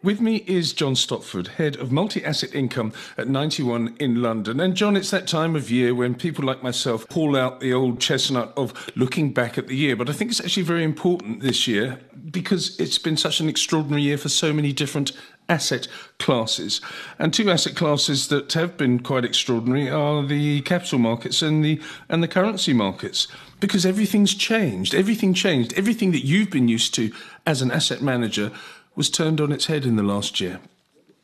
[0.00, 4.60] With me is John Stopford, head of multi asset income at 91 in London.
[4.60, 7.98] And John, it's that time of year when people like myself pull out the old
[7.98, 9.96] chestnut of looking back at the year.
[9.96, 11.98] But I think it's actually very important this year
[12.30, 15.10] because it's been such an extraordinary year for so many different
[15.48, 15.88] asset
[16.20, 16.80] classes.
[17.18, 21.80] And two asset classes that have been quite extraordinary are the capital markets and the
[22.08, 23.26] and the currency markets
[23.58, 24.94] because everything's changed.
[24.94, 25.72] Everything changed.
[25.72, 27.10] Everything that you've been used to
[27.46, 28.52] as an asset manager
[28.98, 30.58] was turned on its head in the last year.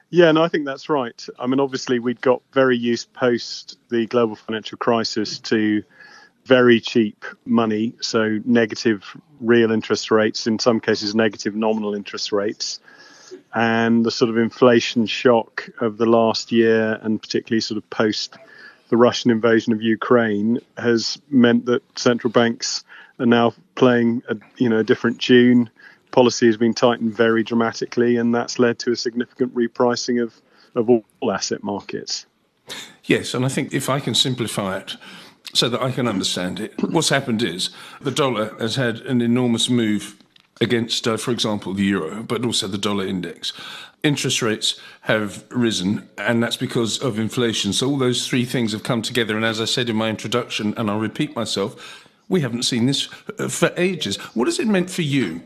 [0.09, 1.27] Yeah, no, I think that's right.
[1.41, 5.83] I mean, obviously, we'd got very used post the global financial crisis to
[6.45, 9.03] very cheap money, so negative
[9.41, 12.79] real interest rates, in some cases, negative nominal interest rates.
[13.53, 18.37] And the sort of inflation shock of the last year, and particularly sort of post
[18.89, 22.85] the Russian invasion of Ukraine, has meant that central banks
[23.19, 25.71] are now playing a you know a different tune
[26.15, 30.41] policy has been tightened very dramatically, and that's led to a significant repricing of,
[30.77, 32.27] of all asset markets.
[33.03, 34.97] Yes, and I think if I can simplify it
[35.53, 37.71] so that I can understand it, what's happened is
[38.01, 40.17] the dollar has had an enormous move
[40.61, 43.53] against, uh, for example, the euro, but also the dollar index.
[44.05, 47.73] Interest rates have risen, and that's because of inflation.
[47.73, 49.35] So, all those three things have come together.
[49.35, 53.09] And as I said in my introduction, and I'll repeat myself, we haven't seen this
[53.39, 54.17] uh, for ages.
[54.35, 55.43] What has it meant for you?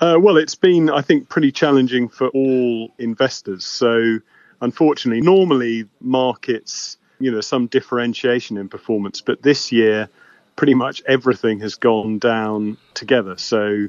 [0.00, 3.66] Uh, well, it's been, I think, pretty challenging for all investors.
[3.66, 4.18] So,
[4.62, 10.08] unfortunately, normally markets, you know, some differentiation in performance, but this year,
[10.56, 13.36] pretty much everything has gone down together.
[13.36, 13.88] So,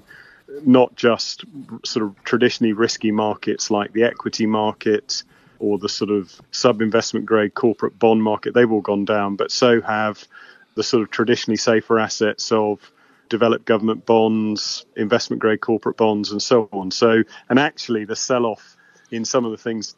[0.65, 1.45] not just
[1.85, 5.23] sort of traditionally risky markets like the equity market
[5.59, 9.49] or the sort of sub investment grade corporate bond market, they've all gone down, but
[9.49, 10.27] so have
[10.75, 12.91] the sort of traditionally safer assets of
[13.31, 16.91] developed government bonds, investment grade corporate bonds, and so on.
[16.91, 18.75] So, and actually, the sell off
[19.09, 19.95] in some of the things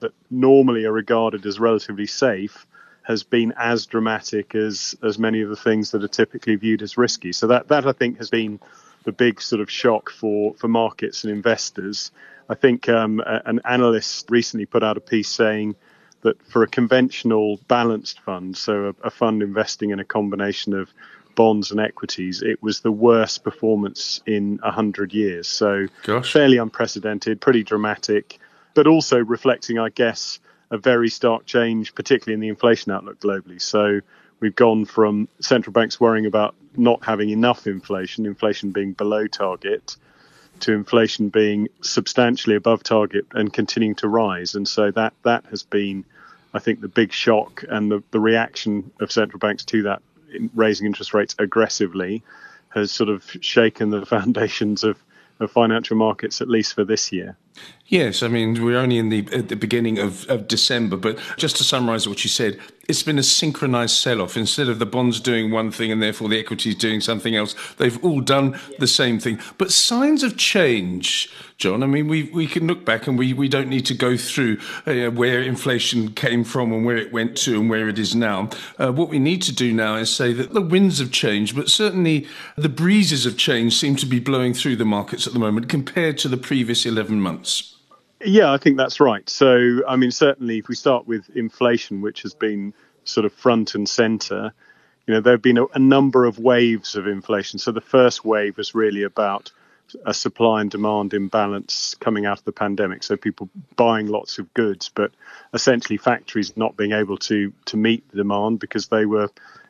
[0.00, 2.66] that normally are regarded as relatively safe
[3.02, 6.98] has been as dramatic as as many of the things that are typically viewed as
[6.98, 7.32] risky.
[7.32, 8.60] So that that I think has been
[9.04, 12.12] the big sort of shock for for markets and investors.
[12.48, 15.74] I think um, an analyst recently put out a piece saying
[16.20, 20.92] that for a conventional balanced fund, so a, a fund investing in a combination of
[21.36, 25.46] bonds and equities, it was the worst performance in 100 years.
[25.46, 26.32] So Gosh.
[26.32, 28.40] fairly unprecedented, pretty dramatic,
[28.74, 30.40] but also reflecting, I guess,
[30.72, 33.62] a very stark change, particularly in the inflation outlook globally.
[33.62, 34.00] So
[34.40, 39.96] we've gone from central banks worrying about not having enough inflation, inflation being below target,
[40.60, 44.54] to inflation being substantially above target and continuing to rise.
[44.54, 46.04] And so that that has been,
[46.54, 50.02] I think, the big shock and the, the reaction of central banks to that
[50.54, 52.22] raising interest rates aggressively
[52.70, 55.02] has sort of shaken the foundations of,
[55.40, 57.36] of financial markets, at least for this year.
[57.88, 61.56] Yes, I mean, we're only in the, at the beginning of, of December, but just
[61.58, 62.58] to summarize what you said,
[62.88, 64.36] it's been a synchronized sell off.
[64.36, 68.02] Instead of the bonds doing one thing and therefore the equities doing something else, they've
[68.04, 69.40] all done the same thing.
[69.58, 73.48] But signs of change, John, I mean, we, we can look back and we, we
[73.48, 77.58] don't need to go through uh, where inflation came from and where it went to
[77.58, 78.50] and where it is now.
[78.78, 81.68] Uh, what we need to do now is say that the winds have changed, but
[81.68, 85.68] certainly the breezes of change seem to be blowing through the markets at the moment
[85.68, 87.45] compared to the previous 11 months.
[88.24, 89.28] Yeah, I think that's right.
[89.28, 92.72] So, I mean, certainly if we start with inflation, which has been
[93.04, 94.52] sort of front and center,
[95.06, 97.58] you know, there have been a, a number of waves of inflation.
[97.58, 99.52] So the first wave was really about
[100.04, 103.02] a supply and demand imbalance coming out of the pandemic.
[103.02, 105.12] So people buying lots of goods, but
[105.54, 109.28] essentially factories not being able to to meet the demand because they were,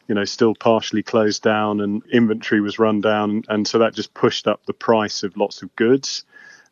[0.09, 4.15] you know, still partially closed down and inventory was run down, and so that just
[4.15, 6.25] pushed up the price of lots of goods.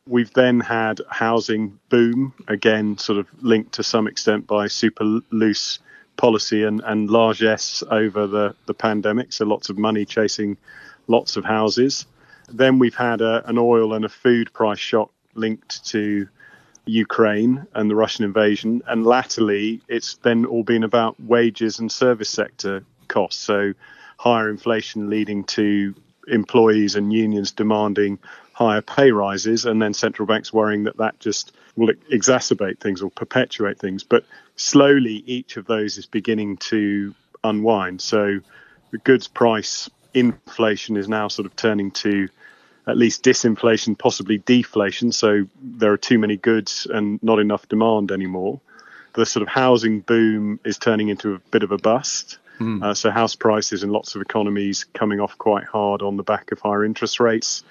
[0.06, 5.78] We've then had housing boom, again, sort of linked to some extent by super loose
[6.16, 9.32] policy and, and largesse over the, the pandemic.
[9.32, 10.58] So lots of money chasing
[11.06, 12.06] lots of houses.
[12.48, 16.28] Then we've had a, an oil and a food price shock linked to
[16.84, 18.82] Ukraine and the Russian invasion.
[18.86, 23.42] And latterly, it's then all been about wages and service sector costs.
[23.42, 23.72] So
[24.18, 25.94] higher inflation leading to
[26.28, 28.18] employees and unions demanding
[28.54, 33.10] higher pay rises, and then central banks worrying that that just will exacerbate things or
[33.10, 34.04] perpetuate things.
[34.04, 34.24] But
[34.56, 38.00] slowly, each of those is beginning to unwind.
[38.00, 38.40] So
[38.90, 42.28] the goods price inflation is now sort of turning to
[42.86, 45.10] at least disinflation, possibly deflation.
[45.10, 48.60] So there are too many goods and not enough demand anymore.
[49.14, 52.38] The sort of housing boom is turning into a bit of a bust.
[52.60, 52.84] Mm.
[52.84, 56.52] Uh, so house prices in lots of economies coming off quite hard on the back
[56.52, 57.64] of higher interest rates.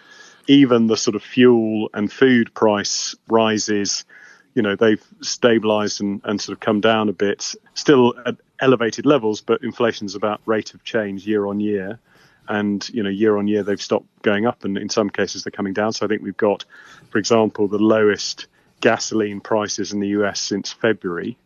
[0.48, 4.06] Even the sort of fuel and food price rises,
[4.54, 9.06] you know, they've stabilized and, and sort of come down a bit, still at elevated
[9.06, 12.00] levels, but inflation's about rate of change year on year.
[12.48, 15.52] And, you know, year on year, they've stopped going up and in some cases they're
[15.52, 15.94] coming down.
[15.94, 16.66] So I think we've got,
[17.10, 18.48] for example, the lowest
[18.82, 21.38] gasoline prices in the US since February.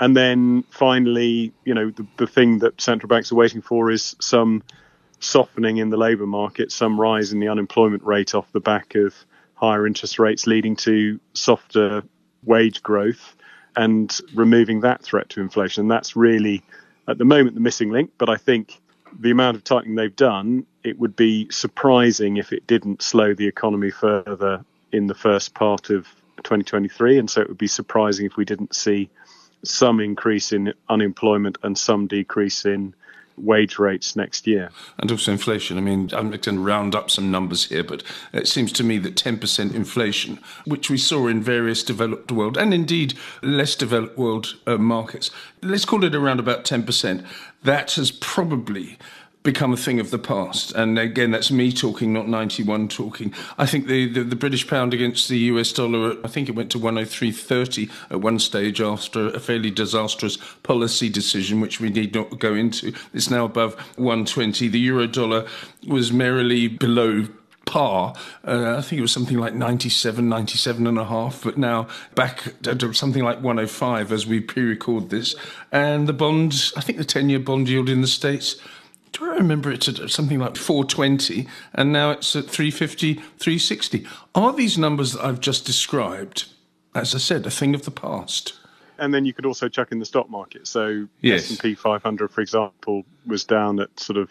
[0.00, 4.16] And then finally, you know, the, the thing that central banks are waiting for is
[4.20, 4.62] some
[5.20, 9.14] softening in the labour market, some rise in the unemployment rate off the back of
[9.54, 12.02] higher interest rates, leading to softer
[12.44, 13.34] wage growth
[13.76, 15.82] and removing that threat to inflation.
[15.82, 16.62] And that's really,
[17.08, 18.10] at the moment, the missing link.
[18.18, 18.80] But I think
[19.18, 23.46] the amount of tightening they've done, it would be surprising if it didn't slow the
[23.46, 26.04] economy further in the first part of
[26.38, 27.18] 2023.
[27.18, 29.10] And so it would be surprising if we didn't see
[29.64, 32.94] some increase in unemployment and some decrease in
[33.36, 34.70] wage rates next year.
[34.98, 35.78] And also inflation.
[35.78, 38.02] I mean, I'm going to round up some numbers here, but
[38.32, 42.72] it seems to me that 10% inflation, which we saw in various developed world and
[42.72, 45.30] indeed less developed world uh, markets,
[45.62, 47.24] let's call it around about 10%,
[47.62, 48.98] that has probably
[49.46, 50.72] become a thing of the past.
[50.72, 53.32] And again, that's me talking, not 91 talking.
[53.56, 56.70] I think the, the, the, British pound against the US dollar, I think it went
[56.72, 62.40] to 103.30 at one stage after a fairly disastrous policy decision, which we need not
[62.40, 62.92] go into.
[63.14, 64.66] It's now above 120.
[64.66, 65.46] The euro dollar
[65.86, 67.28] was merrily below
[67.66, 68.14] par.
[68.44, 72.52] Uh, I think it was something like 97, 97 and a half, but now back
[72.62, 75.36] to something like 105 as we pre record this.
[75.70, 78.56] And the bond, I think the 10 year bond yield in the States
[79.18, 84.06] do I remember it's at something like 420 and now it's at 350, 360.
[84.34, 86.46] Are these numbers that I've just described,
[86.94, 88.54] as I said, a thing of the past?
[88.98, 90.66] And then you could also chuck in the stock market.
[90.66, 91.50] So yes.
[91.50, 94.30] S&P 500, for example, was down at sort of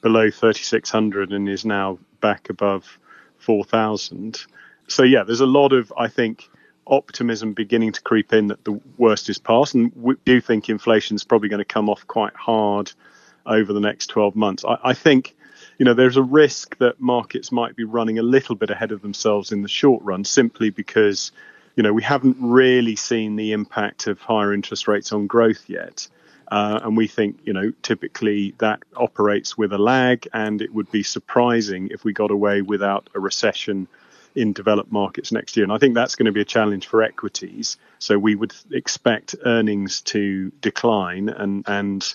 [0.00, 2.98] below 3,600 and is now back above
[3.38, 4.44] 4,000.
[4.88, 6.48] So yeah, there's a lot of, I think,
[6.86, 9.74] optimism beginning to creep in that the worst is past.
[9.74, 12.92] And we do think inflation is probably going to come off quite hard–
[13.46, 14.64] over the next 12 months.
[14.64, 15.34] I, I think
[15.78, 19.02] you know, there's a risk that markets might be running a little bit ahead of
[19.02, 21.32] themselves in the short run simply because,
[21.76, 26.06] you know, we haven't really seen the impact of higher interest rates on growth yet.
[26.48, 30.90] Uh, and we think, you know, typically that operates with a lag, and it would
[30.92, 33.88] be surprising if we got away without a recession
[34.34, 35.64] in developed markets next year.
[35.64, 37.76] And I think that's going to be a challenge for equities.
[37.98, 42.14] So we would expect earnings to decline and, and,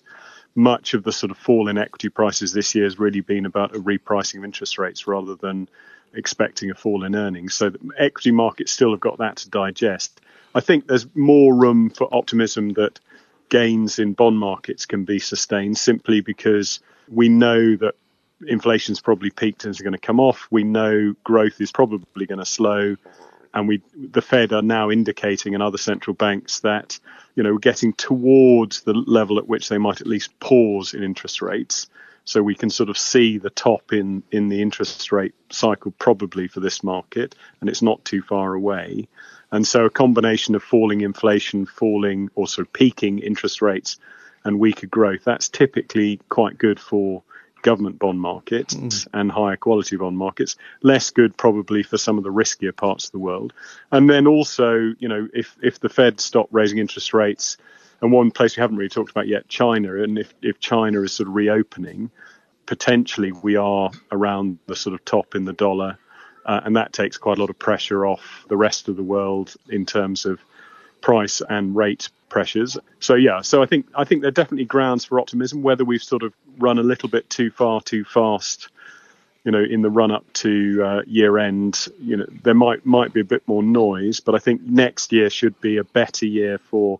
[0.57, 3.75] much of the sort of fall in equity prices this year has really been about
[3.75, 5.69] a repricing of interest rates rather than
[6.15, 7.53] expecting a fall in earnings.
[7.53, 10.19] So the equity markets still have got that to digest.
[10.55, 12.99] I think there's more room for optimism that
[13.49, 17.93] gains in bond markets can be sustained simply because we know that
[18.47, 20.47] inflation's probably peaked and is going to come off.
[20.49, 22.95] We know growth is probably going to slow
[23.53, 26.99] and we the Fed are now indicating and other central banks that
[27.35, 31.41] you know getting towards the level at which they might at least pause in interest
[31.41, 31.87] rates.
[32.25, 36.47] So we can sort of see the top in in the interest rate cycle probably
[36.47, 39.07] for this market, and it's not too far away.
[39.51, 43.97] And so a combination of falling inflation, falling or also peaking interest rates,
[44.43, 47.23] and weaker growth that's typically quite good for
[47.67, 49.07] government bond markets mm.
[49.13, 50.55] and higher quality bond markets.
[50.81, 53.51] Less good probably for some of the riskier parts of the world.
[53.91, 57.57] And then also, you know, if if the Fed stop raising interest rates,
[58.01, 61.11] and one place we haven't really talked about yet, China, and if if China is
[61.11, 62.09] sort of reopening,
[62.65, 65.97] potentially we are around the sort of top in the dollar.
[66.45, 69.53] Uh, and that takes quite a lot of pressure off the rest of the world
[69.67, 70.39] in terms of
[71.07, 72.77] price and rate pressures.
[72.99, 75.63] So yeah, so I think I think there are definitely grounds for optimism.
[75.63, 78.67] Whether we've sort of run a little bit too far, too fast,
[79.45, 83.13] you know, in the run up to uh, year end, you know, there might might
[83.13, 84.19] be a bit more noise.
[84.19, 86.99] But I think next year should be a better year for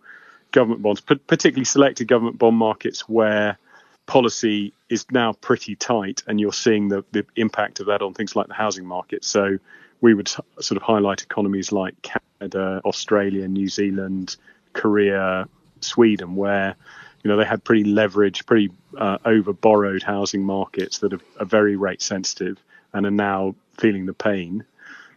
[0.53, 3.57] government bonds, particularly selected government bond markets where
[4.05, 8.37] policy is now pretty tight, and you're seeing the the impact of that on things
[8.37, 9.25] like the housing market.
[9.25, 9.59] So
[10.01, 14.35] we would sort of highlight economies like Canada, Australia, New Zealand,
[14.73, 15.47] Korea,
[15.81, 16.75] Sweden, where
[17.23, 21.45] you know they had pretty leveraged, pretty uh, over borrowed housing markets that are, are,
[21.45, 22.57] very rate sensitive
[22.93, 24.63] and are now feeling the pain.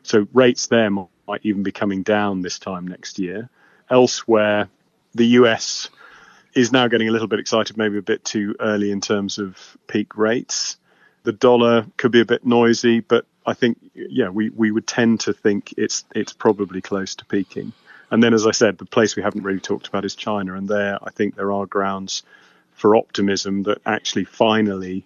[0.02, 3.48] So rates there might even be coming down this time next year.
[3.90, 4.68] Elsewhere,
[5.14, 5.90] the US
[6.54, 9.76] is now getting a little bit excited, maybe a bit too early in terms of
[9.86, 10.76] peak rates.
[11.22, 15.20] The dollar could be a bit noisy, but I think yeah, we, we would tend
[15.20, 17.72] to think it's it's probably close to peaking.
[18.12, 20.68] And then, as I said, the place we haven't really talked about is China, and
[20.68, 22.22] there I think there are grounds
[22.72, 25.04] for optimism that actually finally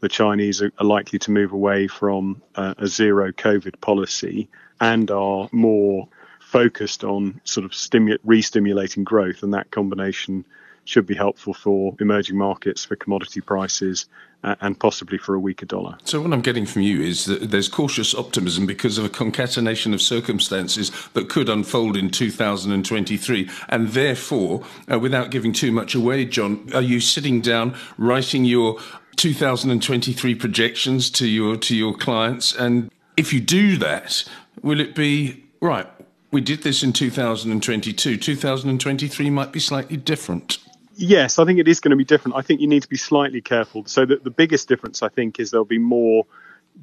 [0.00, 4.48] the Chinese are, are likely to move away from uh, a zero COVID policy
[4.80, 6.08] and are more
[6.40, 10.44] focused on sort of stimu- re-stimulating growth, and that combination
[10.84, 14.06] should be helpful for emerging markets, for commodity prices,
[14.44, 15.96] uh, and possibly for a weaker dollar.
[16.04, 19.94] So, what I'm getting from you is that there's cautious optimism because of a concatenation
[19.94, 23.48] of circumstances that could unfold in 2023.
[23.68, 28.80] And therefore, uh, without giving too much away, John, are you sitting down writing your
[29.16, 34.24] 2023 projections to your to your clients and if you do that
[34.62, 35.86] will it be right
[36.30, 40.58] we did this in 2022 2023 might be slightly different
[40.94, 42.96] yes i think it is going to be different i think you need to be
[42.96, 46.26] slightly careful so the, the biggest difference i think is there'll be more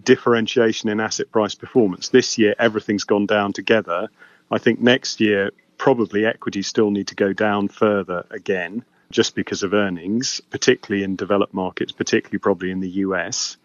[0.04, 4.08] differentiation in asset price performance this year everything's gone down together
[4.52, 9.64] i think next year probably equities still need to go down further again just because
[9.64, 13.58] of earnings, particularly in developed markets, particularly probably in the US.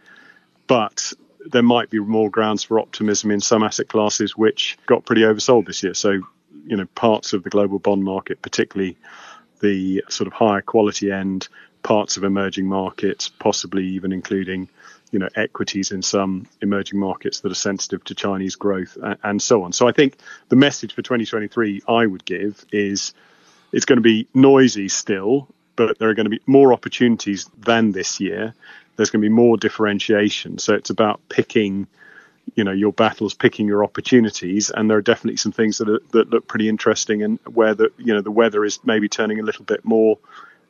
[0.67, 1.13] But
[1.47, 5.67] there might be more grounds for optimism in some asset classes which got pretty oversold
[5.67, 5.93] this year.
[5.93, 6.13] So,
[6.67, 8.97] you know, parts of the global bond market, particularly
[9.64, 11.49] the sort of higher quality end,
[11.83, 14.68] parts of emerging markets, possibly even including,
[15.11, 19.62] you know, equities in some emerging markets that are sensitive to Chinese growth and so
[19.62, 19.73] on.
[19.73, 20.18] So I think
[20.50, 23.14] the message for 2023 I would give is
[23.73, 27.92] it's going to be noisy still, but there are going to be more opportunities than
[27.92, 28.54] this year.
[28.97, 30.59] There's going to be more differentiation.
[30.59, 31.87] So it's about picking,
[32.55, 34.71] you know, your battles, picking your opportunities.
[34.71, 37.91] And there are definitely some things that are, that look pretty interesting, and where the
[37.99, 40.19] you know the weather is maybe turning a little bit more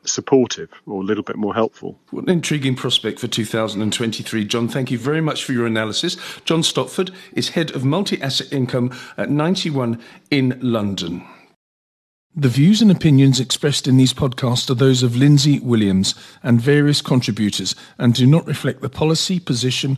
[0.07, 1.99] supportive or a little bit more helpful.
[2.11, 4.45] What an intriguing prospect for 2023.
[4.45, 6.17] John, thank you very much for your analysis.
[6.45, 9.99] John Stopford is head of multi asset income at 91
[10.31, 11.25] in London.
[12.37, 17.01] The views and opinions expressed in these podcasts are those of Lindsay Williams and various
[17.01, 19.97] contributors and do not reflect the policy, position,